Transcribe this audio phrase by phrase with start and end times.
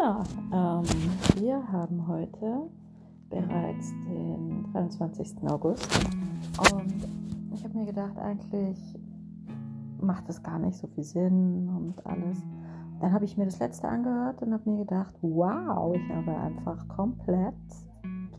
[0.00, 0.82] So, ähm,
[1.36, 2.70] wir haben heute
[3.28, 5.46] bereits den 23.
[5.46, 5.86] August
[6.72, 6.94] und
[7.52, 8.78] ich habe mir gedacht, eigentlich
[10.00, 12.38] macht das gar nicht so viel Sinn und alles.
[13.02, 16.88] Dann habe ich mir das letzte angehört und habe mir gedacht, wow, ich habe einfach
[16.88, 17.54] komplett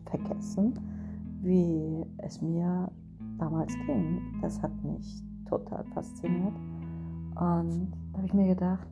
[0.09, 0.73] vergessen,
[1.43, 2.89] wie es mir
[3.37, 4.19] damals ging.
[4.41, 6.55] Das hat mich total fasziniert.
[7.35, 8.87] Und da habe ich mir gedacht,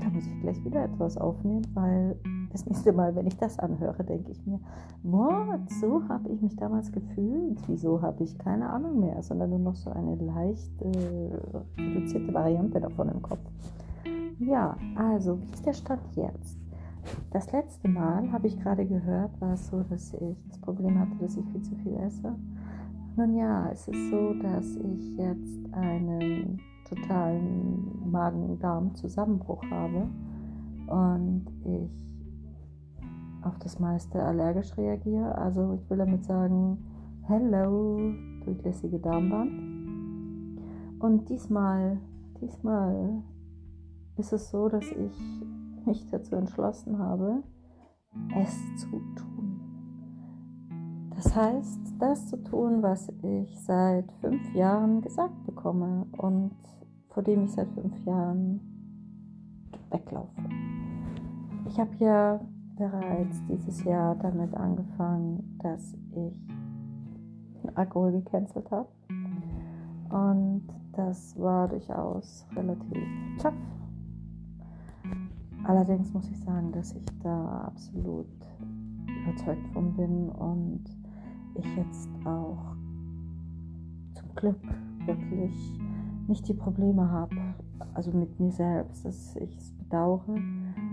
[0.00, 2.16] da muss ich gleich wieder etwas aufnehmen, weil
[2.50, 4.60] das nächste Mal, wenn ich das anhöre, denke ich mir,
[5.02, 9.58] what, so habe ich mich damals gefühlt, wieso habe ich keine Ahnung mehr, sondern nur
[9.58, 11.30] noch so eine leicht äh,
[11.76, 13.40] reduzierte Variante davon im Kopf.
[14.38, 16.58] Ja, also, wie ist der Stand jetzt?
[17.32, 21.16] Das letzte Mal, habe ich gerade gehört, war es so, dass ich das Problem hatte,
[21.20, 22.34] dass ich viel zu viel esse.
[23.16, 26.60] Nun ja, es ist so, dass ich jetzt einen
[28.14, 30.08] Magen-Darm-Zusammenbruch habe
[30.86, 31.90] und ich
[33.42, 35.36] auf das meiste allergisch reagiere.
[35.36, 36.78] Also ich will damit sagen,
[37.22, 37.98] hello,
[38.44, 39.52] durchlässige Darmwand.
[41.00, 41.98] Und diesmal,
[42.40, 43.22] diesmal
[44.16, 45.42] ist es so, dass ich
[45.84, 47.42] mich dazu entschlossen habe,
[48.36, 49.60] es zu tun.
[51.14, 56.52] Das heißt, das zu tun, was ich seit fünf Jahren gesagt bekomme und
[57.14, 58.60] vor dem ich seit fünf Jahren
[59.90, 60.42] weglaufe.
[61.68, 62.40] Ich habe ja
[62.76, 66.34] bereits dieses Jahr damit angefangen, dass ich
[67.62, 68.88] den Alkohol gecancelt habe.
[70.10, 72.98] Und das war durchaus relativ
[73.40, 73.54] tough.
[75.62, 78.26] Allerdings muss ich sagen, dass ich da absolut
[79.06, 80.84] überzeugt von bin und
[81.54, 82.74] ich jetzt auch
[84.14, 84.60] zum Glück
[85.06, 85.78] wirklich
[86.28, 87.36] nicht die Probleme habe,
[87.94, 90.36] also mit mir selbst, dass ich es bedauere.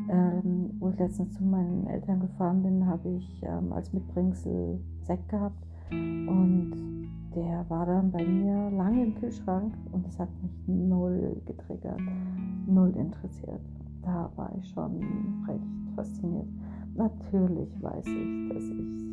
[0.10, 5.30] Ähm, wo ich letztens zu meinen Eltern gefahren bin, habe ich ähm, als Mitbringsel Sekt
[5.30, 11.42] gehabt und der war dann bei mir lange im Kühlschrank und es hat mich null
[11.46, 12.02] getriggert,
[12.68, 13.62] null interessiert.
[14.02, 15.00] Da war ich schon
[15.48, 16.48] recht fasziniert.
[16.96, 19.12] Natürlich weiß ich, dass ich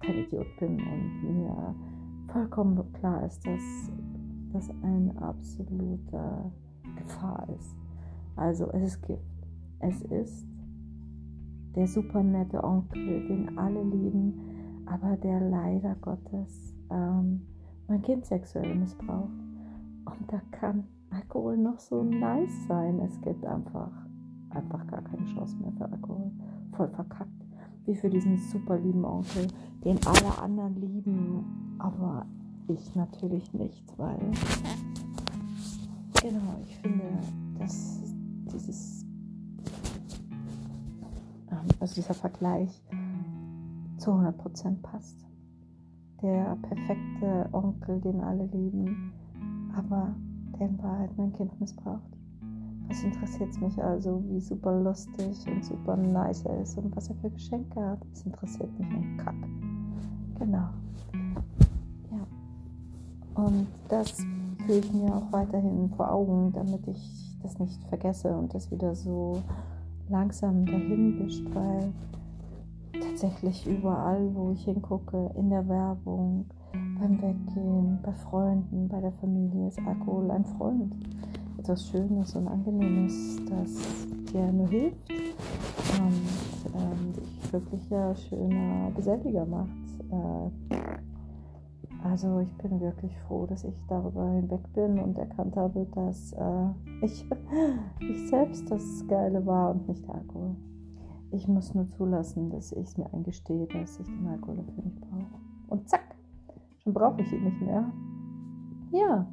[0.00, 1.74] kein Idiot bin und mir
[2.32, 3.90] vollkommen klar ist, dass
[4.52, 6.52] das eine absolute
[6.96, 7.76] Gefahr ist.
[8.36, 9.22] Also es ist Gift.
[9.80, 10.46] Es ist
[11.74, 14.40] der super nette Onkel, den alle lieben,
[14.86, 17.42] aber der leider Gottes ähm,
[17.88, 19.30] mein Kind sexuell missbraucht.
[20.04, 22.98] Und da kann Alkohol noch so nice sein.
[23.00, 23.90] Es gibt einfach,
[24.50, 26.30] einfach gar keine Chance mehr für Alkohol.
[26.72, 27.30] Voll verkackt.
[27.84, 29.46] Wie für diesen super lieben Onkel,
[29.84, 32.26] den alle anderen lieben, aber
[32.72, 34.18] ich natürlich nicht, weil
[36.22, 37.18] genau, ich finde,
[37.58, 38.00] dass
[38.52, 39.04] dieses
[41.50, 42.82] ähm, also dieser Vergleich
[43.98, 45.16] zu 100% passt.
[46.22, 49.12] Der perfekte Onkel, den alle lieben,
[49.74, 50.14] aber
[50.58, 52.10] der in Wahrheit mein Kind missbraucht.
[52.88, 57.08] Was interessiert es mich also, wie super lustig und super nice er ist und was
[57.08, 58.00] er für Geschenke hat?
[58.12, 59.36] Es interessiert mich ein Kack.
[60.38, 60.68] Genau.
[63.46, 64.12] Und das
[64.66, 68.94] führe ich mir auch weiterhin vor Augen, damit ich das nicht vergesse und das wieder
[68.94, 69.42] so
[70.08, 71.92] langsam dahin wischt, weil
[72.92, 79.68] tatsächlich überall, wo ich hingucke, in der Werbung, beim Weggehen, bei Freunden, bei der Familie
[79.68, 80.94] ist Alkohol ein Freund.
[81.58, 89.68] Etwas Schönes und Angenehmes, das dir nur hilft und ähm, dich glücklicher, schöner, geselliger macht.
[90.10, 90.74] Äh,
[92.02, 97.04] also ich bin wirklich froh, dass ich darüber hinweg bin und erkannt habe, dass äh,
[97.04, 97.26] ich,
[98.00, 100.56] ich selbst das Geile war und nicht der Alkohol.
[101.32, 105.00] Ich muss nur zulassen, dass ich es mir eingestehe, dass ich den Alkohol dafür nicht
[105.00, 105.40] brauche.
[105.68, 106.16] Und zack,
[106.78, 107.92] schon brauche ich ihn nicht mehr.
[108.90, 109.26] Ja,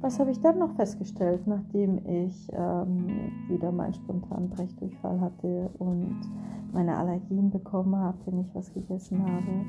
[0.00, 6.20] was habe ich dann noch festgestellt, nachdem ich ähm, wieder meinen spontanen Brechdurchfall hatte und
[6.72, 9.64] meine Allergien bekommen habe, wenn ich was gegessen habe?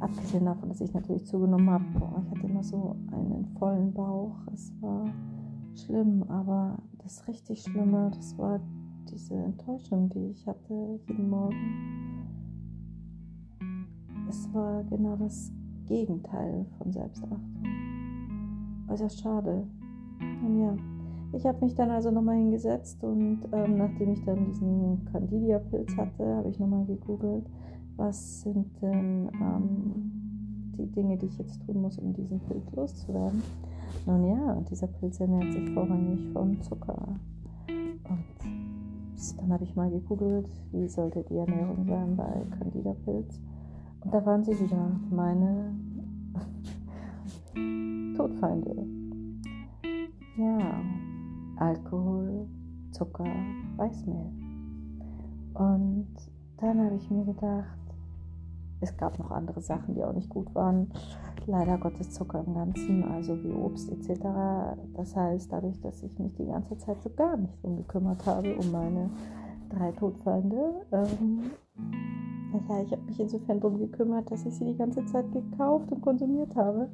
[0.00, 4.36] Abgesehen davon, dass ich natürlich zugenommen habe, boah, ich hatte immer so einen vollen Bauch.
[4.54, 5.06] Es war
[5.74, 8.60] schlimm, aber das richtig Schlimme, das war
[9.10, 11.56] diese Enttäuschung, die ich hatte jeden Morgen.
[14.28, 15.52] Es war genau das
[15.86, 17.64] Gegenteil von Selbstachtung.
[18.88, 19.66] Äußerst schade.
[20.44, 20.76] Und ja,
[21.32, 26.36] ich habe mich dann also nochmal hingesetzt und ähm, nachdem ich dann diesen Candidia-Pilz hatte,
[26.36, 27.46] habe ich nochmal gegoogelt
[27.98, 33.42] was sind denn ähm, die Dinge, die ich jetzt tun muss, um diesen Pilz loszuwerden?
[34.06, 37.18] Nun ja, dieser Pilz ernährt sich vorrangig von Zucker.
[37.68, 38.24] Und
[39.36, 43.40] dann habe ich mal gegoogelt, wie sollte die Ernährung sein bei Candida Pilz.
[44.04, 45.74] Und da waren sie wieder, meine
[48.16, 48.86] Todfeinde.
[50.36, 50.80] Ja,
[51.56, 52.46] Alkohol,
[52.92, 53.26] Zucker,
[53.76, 54.30] Weißmehl.
[55.54, 56.06] Und
[56.58, 57.87] dann habe ich mir gedacht,
[58.80, 60.90] es gab noch andere Sachen, die auch nicht gut waren.
[61.46, 64.20] Leider Gottes Zucker im Ganzen, also wie Obst etc.
[64.94, 68.54] Das heißt, dadurch, dass ich mich die ganze Zeit so gar nicht drum gekümmert habe,
[68.56, 69.10] um meine
[69.70, 71.50] drei Todfeinde, ähm,
[72.68, 76.02] ja, ich habe mich insofern darum gekümmert, dass ich sie die ganze Zeit gekauft und
[76.02, 76.88] konsumiert habe.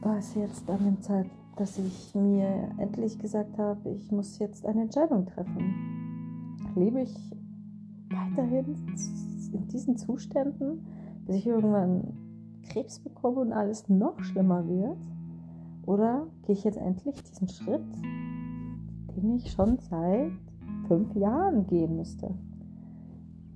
[0.00, 1.26] War es jetzt an dem Zeit,
[1.56, 6.60] dass ich mir endlich gesagt habe, ich muss jetzt eine Entscheidung treffen.
[6.76, 7.14] Lebe ich
[8.36, 8.76] weiterhin
[9.52, 10.84] in diesen Zuständen,
[11.26, 12.12] bis ich irgendwann
[12.62, 14.98] Krebs bekomme und alles noch schlimmer wird?
[15.86, 17.84] Oder gehe ich jetzt endlich diesen Schritt,
[19.16, 20.32] den ich schon seit
[20.88, 22.34] fünf Jahren gehen müsste?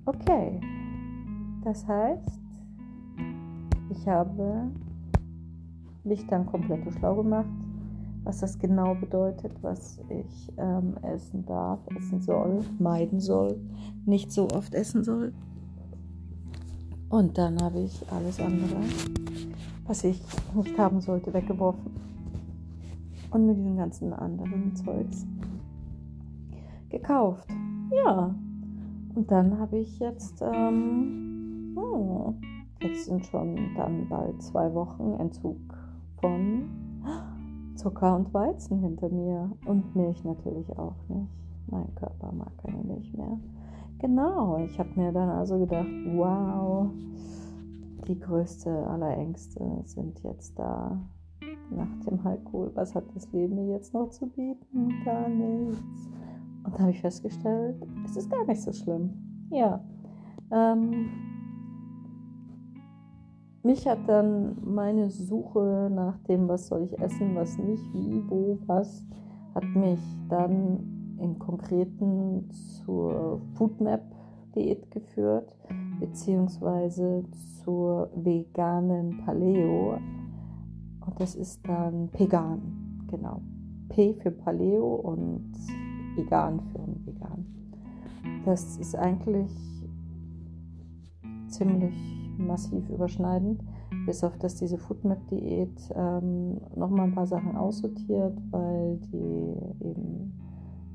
[0.05, 0.59] Okay,
[1.63, 2.39] das heißt,
[3.89, 4.71] ich habe
[6.03, 7.47] mich dann komplett schlau gemacht,
[8.23, 13.59] was das genau bedeutet, was ich ähm, essen darf, essen soll, meiden soll,
[14.05, 15.33] nicht so oft essen soll.
[17.09, 18.77] Und dann habe ich alles andere,
[19.87, 20.21] was ich
[20.53, 21.91] nicht haben sollte, weggeworfen.
[23.31, 25.25] Und mit diesem ganzen anderen Zeugs
[26.89, 27.47] gekauft.
[27.91, 28.35] Ja.
[29.15, 32.33] Und dann habe ich jetzt, ähm, oh,
[32.81, 35.57] jetzt sind schon dann bald zwei Wochen Entzug
[36.21, 36.88] von
[37.79, 39.51] Zucker und Weizen hinter mir.
[39.65, 41.31] Und Milch natürlich auch nicht.
[41.67, 43.39] Mein Körper mag keine Milch mehr.
[43.99, 46.89] Genau, ich habe mir dann also gedacht, wow,
[48.07, 50.99] die größte aller Ängste sind jetzt da
[51.69, 52.71] nach dem Alkohol.
[52.75, 54.91] Was hat das Leben mir jetzt noch zu bieten?
[55.05, 56.09] Gar nichts.
[56.65, 59.47] Und da habe ich festgestellt, es ist gar nicht so schlimm.
[59.51, 59.83] Ja.
[60.51, 61.09] Ähm,
[63.63, 68.57] mich hat dann meine Suche nach dem, was soll ich essen, was nicht, wie, wo,
[68.65, 69.03] was,
[69.55, 75.57] hat mich dann im Konkreten zur Foodmap-Diät geführt,
[75.99, 77.23] beziehungsweise
[77.63, 79.97] zur veganen Paleo.
[81.05, 83.41] Und das ist dann Pegan, genau.
[83.89, 85.51] P für Paleo und
[86.15, 87.45] vegan für vegan.
[88.45, 89.51] Das ist eigentlich
[91.47, 93.63] ziemlich massiv überschneidend,
[94.05, 100.33] bis auf dass diese Foodmap-Diät ähm, nochmal ein paar Sachen aussortiert, weil die eben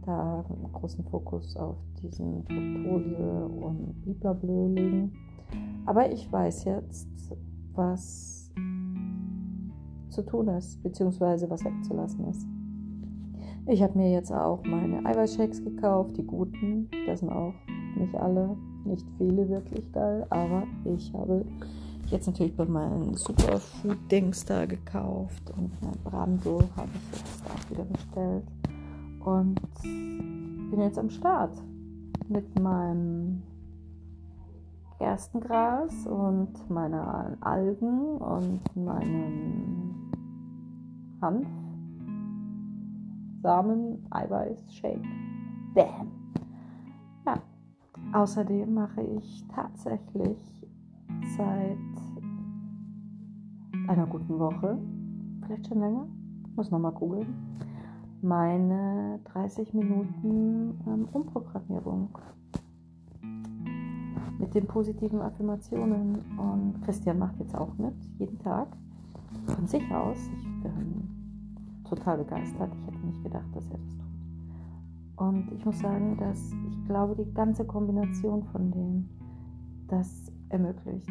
[0.04, 5.12] da einen großen Fokus auf diesen Fructose und Bliblablö legen.
[5.86, 7.08] Aber ich weiß jetzt,
[7.74, 8.50] was
[10.10, 12.46] zu tun ist, beziehungsweise was wegzulassen ist.
[13.66, 16.88] Ich habe mir jetzt auch meine Eiweißshakes gekauft, die guten.
[17.06, 17.54] Das sind auch
[17.96, 21.44] nicht alle, nicht viele wirklich geil, aber ich habe
[22.10, 27.84] jetzt natürlich bei meinen Superfood-Dings da gekauft und mein Brando habe ich jetzt auch wieder
[27.84, 28.44] bestellt.
[29.24, 31.56] Und bin jetzt am Start
[32.28, 33.42] mit meinem
[34.98, 40.12] Gerstengras und meiner Algen und meinem
[41.20, 41.48] Hanf,
[43.42, 45.02] Samen, Eiweiß, Shake.
[45.74, 46.23] Bam!
[48.12, 50.38] Außerdem mache ich tatsächlich
[51.36, 51.78] seit
[53.88, 54.78] einer guten Woche,
[55.42, 56.06] vielleicht schon länger,
[56.56, 57.26] muss nochmal googeln,
[58.22, 62.08] meine 30 Minuten ähm, Umprogrammierung
[64.38, 66.16] mit den positiven Affirmationen.
[66.38, 68.68] Und Christian macht jetzt auch mit, jeden Tag.
[69.46, 70.16] Von sich aus.
[70.38, 72.72] Ich bin total begeistert.
[72.74, 74.13] Ich hätte nicht gedacht, dass er das tut.
[75.16, 79.08] Und ich muss sagen, dass ich glaube, die ganze Kombination von denen
[79.88, 81.08] das ermöglicht.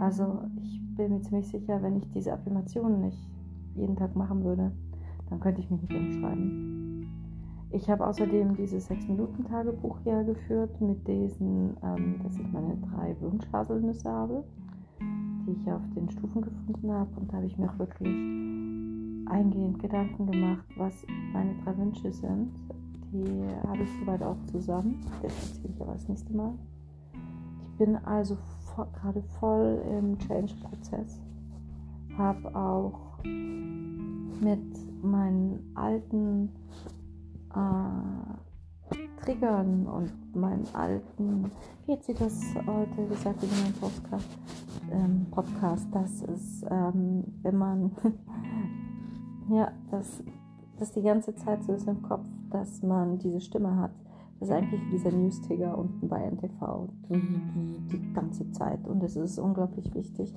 [0.00, 3.30] Also ich bin mir ziemlich sicher, wenn ich diese Affirmationen nicht
[3.74, 4.72] jeden Tag machen würde,
[5.30, 6.68] dann könnte ich mich nicht umschreiben.
[7.70, 14.10] Ich habe außerdem dieses 6-Minuten-Tagebuch hier geführt mit diesen, ähm, dass ich meine drei Wunschhaselnüsse
[14.10, 14.44] habe,
[15.46, 17.10] die ich auf den Stufen gefunden habe.
[17.20, 18.08] Und da habe ich mir auch wirklich
[19.26, 22.50] eingehend Gedanken gemacht, was meine drei Wünsche sind.
[23.12, 25.00] Die habe ich soweit auch zusammen.
[25.22, 26.54] Das erzähle ich aber das nächste Mal.
[27.62, 28.36] Ich bin also
[28.74, 31.20] gerade voll im Change-Prozess.
[32.16, 36.50] Habe auch mit meinen alten
[37.54, 38.28] äh,
[39.22, 41.50] Triggern und meinen alten,
[41.86, 44.28] wie hat sie das heute gesagt in meinem Podcast,
[44.90, 47.90] ähm, Podcast das ist, ähm, wenn man,
[49.50, 50.22] ja, dass
[50.78, 53.92] das die ganze Zeit so ist im Kopf, dass man diese Stimme hat,
[54.38, 58.86] Das ist eigentlich wie dieser News-Ticker unten bei NTV die ganze Zeit.
[58.86, 60.32] Und es ist unglaublich wichtig,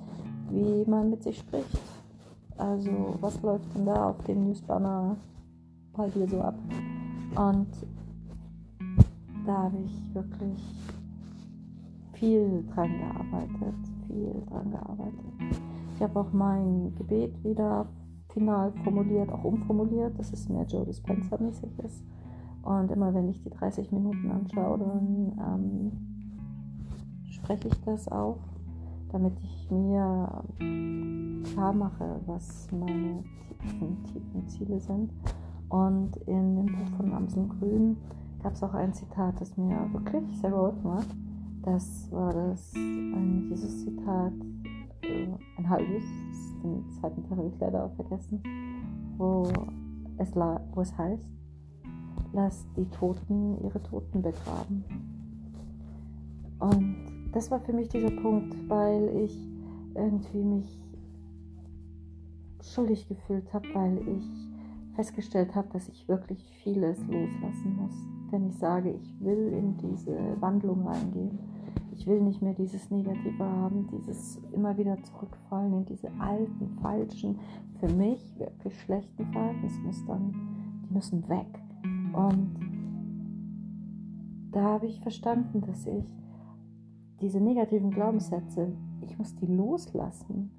[0.50, 1.78] wie man mit sich spricht.
[2.56, 5.16] Also, was läuft denn da auf dem Newsbanner
[5.92, 6.58] bei dir so ab?
[7.36, 7.68] Und
[9.46, 10.60] da habe ich wirklich
[12.12, 13.74] viel dran gearbeitet,
[14.08, 15.14] viel dran gearbeitet.
[15.94, 17.86] Ich habe auch mein Gebet wieder
[18.32, 22.02] final formuliert, auch umformuliert, dass es mehr Joe Dispenza-mäßig ist.
[22.62, 25.92] Und immer wenn ich die 30 Minuten anschaue, dann ähm,
[27.30, 28.38] spreche ich das auch,
[29.10, 30.44] damit ich mir
[31.52, 33.22] klar mache, was meine
[33.60, 35.12] tiefen, tiefen Ziele sind.
[35.68, 37.96] Und in dem Buch von Amsel Grün
[38.42, 41.06] gab es auch ein Zitat, das mir wirklich sehr geholfen hat.
[41.62, 44.32] Das war das ein Jesus-Zitat,
[45.02, 46.04] äh, ein halbes,
[46.62, 48.42] den zweiten Teil habe ich leider auch vergessen,
[49.16, 49.44] wo
[50.18, 51.28] es, wo es heißt,
[52.32, 54.84] lass die Toten ihre Toten begraben.
[56.58, 56.96] Und
[57.32, 59.36] das war für mich dieser Punkt, weil ich
[59.94, 60.82] irgendwie mich
[62.62, 64.24] schuldig gefühlt habe, weil ich
[64.94, 67.94] festgestellt habe, dass ich wirklich vieles loslassen muss.
[68.30, 71.38] Wenn ich sage, ich will in diese Wandlung reingehen,
[72.02, 77.38] ich will nicht mehr dieses Negative haben, dieses immer wieder zurückfallen in diese alten, falschen,
[77.78, 80.34] für mich wirklich schlechten Verhaltensmustern,
[80.84, 81.46] die müssen weg.
[82.12, 82.56] Und
[84.50, 86.04] da habe ich verstanden, dass ich
[87.20, 90.50] diese negativen Glaubenssätze, ich muss die loslassen.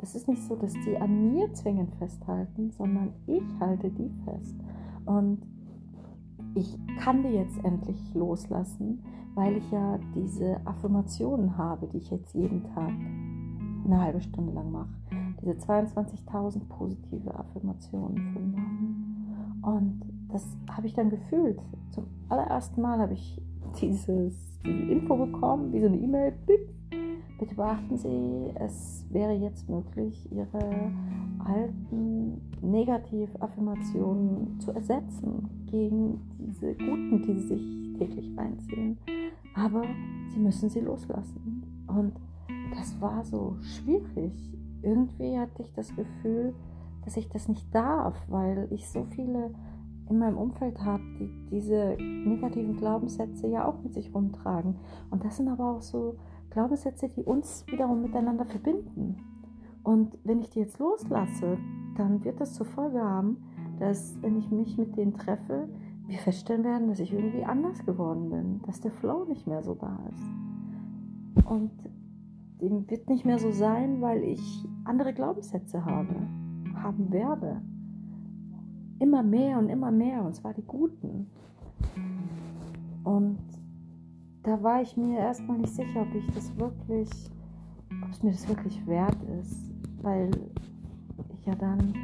[0.00, 4.54] Das ist nicht so, dass die an mir zwingend festhalten, sondern ich halte die fest.
[5.06, 5.46] Und
[6.54, 9.02] ich kann die jetzt endlich loslassen,
[9.34, 12.92] weil ich ja diese Affirmationen habe, die ich jetzt jeden Tag
[13.84, 14.90] eine halbe Stunde lang mache.
[15.40, 19.60] Diese 22.000 positive Affirmationen von Namen.
[19.62, 20.00] Und
[20.32, 21.60] das habe ich dann gefühlt.
[21.90, 23.40] Zum allerersten Mal habe ich
[23.80, 26.32] dieses, diese Info bekommen, wie so eine E-Mail.
[26.46, 30.92] Bitte beachten Sie, es wäre jetzt möglich, Ihre
[31.38, 38.98] alten Negativaffirmationen zu ersetzen gegen diese guten, die Sie sich täglich reinziehen.
[39.54, 39.84] Aber
[40.30, 41.84] Sie müssen sie loslassen.
[41.86, 42.12] Und
[42.74, 44.32] das war so schwierig.
[44.82, 46.54] Irgendwie hatte ich das Gefühl,
[47.04, 49.52] dass ich das nicht darf, weil ich so viele
[50.08, 54.76] in meinem Umfeld habe, die diese negativen Glaubenssätze ja auch mit sich rumtragen.
[55.10, 56.16] Und das sind aber auch so
[56.50, 59.16] Glaubenssätze, die uns wiederum miteinander verbinden.
[59.82, 61.58] Und wenn ich die jetzt loslasse,
[61.96, 63.38] dann wird das zur Folge haben,
[63.78, 65.68] dass wenn ich mich mit denen treffe,
[66.10, 69.74] wir feststellen werden, dass ich irgendwie anders geworden bin, dass der Flow nicht mehr so
[69.74, 71.46] da ist.
[71.46, 71.70] Und
[72.60, 76.14] dem wird nicht mehr so sein, weil ich andere Glaubenssätze habe,
[76.74, 77.62] haben werde
[78.98, 81.30] immer mehr und immer mehr, und zwar die guten.
[83.04, 83.38] Und
[84.42, 87.08] da war ich mir erstmal nicht sicher, ob ich das wirklich,
[88.02, 90.30] ob es mir das wirklich wert ist, weil
[91.32, 91.94] ich ja dann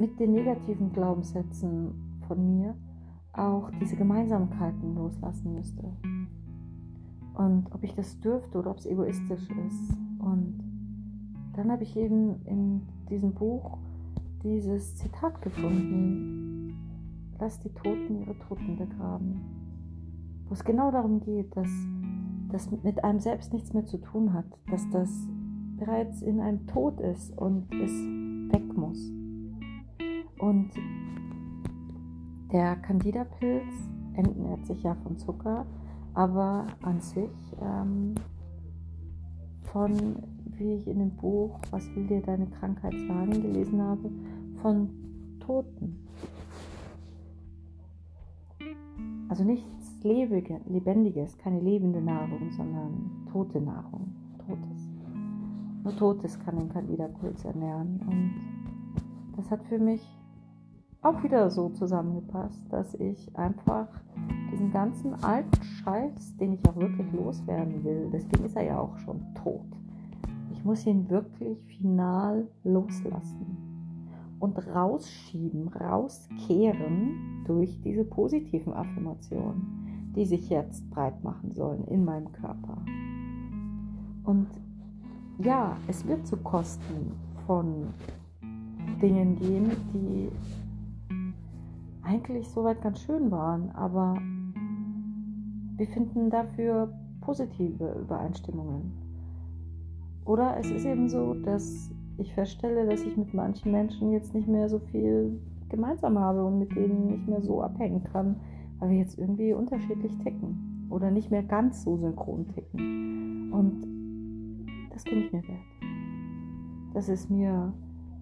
[0.00, 2.74] mit den negativen Glaubenssätzen von mir
[3.32, 5.84] auch diese Gemeinsamkeiten loslassen müsste.
[7.34, 9.98] Und ob ich das dürfte oder ob es egoistisch ist.
[10.18, 10.58] Und
[11.54, 13.78] dann habe ich eben in diesem Buch
[14.42, 16.74] dieses Zitat gefunden,
[17.38, 19.40] lass die Toten ihre Toten begraben,
[20.48, 21.68] wo es genau darum geht, dass
[22.50, 25.10] das mit einem selbst nichts mehr zu tun hat, dass das
[25.76, 27.92] bereits in einem Tod ist und es
[28.52, 29.12] weg muss.
[30.38, 30.70] Und
[32.52, 33.74] der Candida-Pilz
[34.14, 35.66] ernährt sich ja von Zucker,
[36.14, 38.14] aber an sich ähm,
[39.62, 40.16] von,
[40.56, 44.10] wie ich in dem Buch Was will dir deine Krankheit sagen gelesen habe,
[44.62, 44.88] von
[45.40, 46.06] Toten.
[49.28, 54.14] Also nichts Lebendiges, keine lebende Nahrung, sondern tote Nahrung,
[54.46, 54.88] Totes.
[55.82, 58.00] Nur Totes kann den Candida-Pilz ernähren.
[58.06, 58.34] Und
[59.36, 60.00] das hat für mich
[61.02, 63.88] auch wieder so zusammengepasst, dass ich einfach
[64.52, 68.96] diesen ganzen alten Scheiß, den ich auch wirklich loswerden will, deswegen ist er ja auch
[68.98, 69.66] schon tot.
[70.52, 73.56] Ich muss ihn wirklich final loslassen
[74.38, 82.32] und rausschieben, rauskehren durch diese positiven Affirmationen, die sich jetzt breit machen sollen in meinem
[82.32, 82.78] Körper.
[84.24, 84.48] Und
[85.38, 87.12] ja, es wird zu Kosten
[87.46, 87.88] von
[89.00, 90.30] Dingen gehen, die
[92.06, 94.16] eigentlich soweit ganz schön waren, aber
[95.76, 98.92] wir finden dafür positive Übereinstimmungen.
[100.24, 104.48] Oder es ist eben so, dass ich feststelle, dass ich mit manchen Menschen jetzt nicht
[104.48, 108.36] mehr so viel gemeinsam habe und mit denen nicht mehr so abhängen kann,
[108.78, 113.52] weil wir jetzt irgendwie unterschiedlich ticken oder nicht mehr ganz so synchron ticken.
[113.52, 113.82] Und
[114.92, 115.58] das bin ich mir wert.
[116.94, 117.72] Das ist mir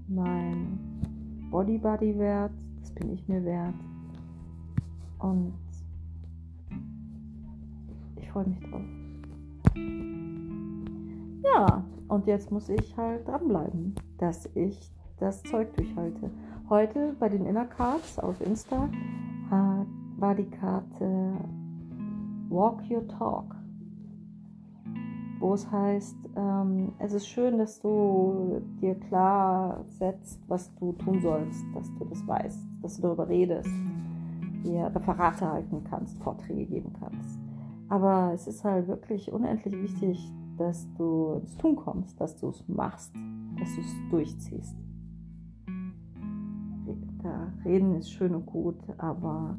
[0.09, 0.79] mein
[1.51, 2.64] Body Buddy wert,
[2.95, 3.75] bin ich mir wert.
[5.19, 5.55] Und
[8.17, 8.83] ich freue mich drauf.
[11.43, 16.31] Ja, und jetzt muss ich halt dranbleiben, dass ich das Zeug durchhalte.
[16.69, 18.89] Heute bei den Inner Cards auf Insta
[20.19, 21.33] war die Karte
[22.49, 23.54] Walk Your Talk,
[25.45, 31.21] wo es heißt, ähm, es ist schön, dass du dir klar setzt, was du tun
[31.21, 33.69] sollst, dass du das weißt, dass du darüber redest,
[34.65, 37.39] dir Referate halten kannst, Vorträge geben kannst.
[37.91, 42.67] Aber es ist halt wirklich unendlich wichtig, dass du ins Tun kommst, dass du es
[42.67, 43.13] machst,
[43.59, 44.75] dass du es durchziehst.
[47.67, 49.59] Reden ist schön und gut, aber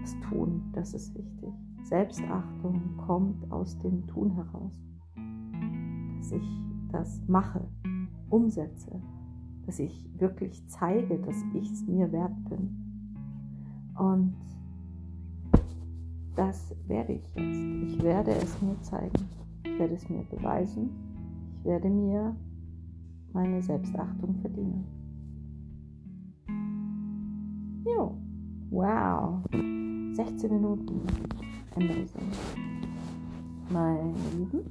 [0.00, 1.50] das Tun, das ist wichtig.
[1.82, 4.80] Selbstachtung kommt aus dem Tun heraus.
[6.24, 7.68] Dass ich das mache,
[8.30, 8.98] umsetze,
[9.66, 12.70] dass ich wirklich zeige, dass ich es mir wert bin.
[13.98, 14.34] Und
[16.34, 17.92] das werde ich jetzt.
[17.92, 19.28] Ich werde es mir zeigen.
[19.64, 20.88] Ich werde es mir beweisen.
[21.58, 22.34] Ich werde mir
[23.34, 24.86] meine Selbstachtung verdienen.
[27.84, 28.16] Jo,
[28.70, 29.42] wow.
[30.14, 31.02] 16 Minuten
[31.76, 32.32] Amazing.
[33.68, 34.70] Meine Lieben,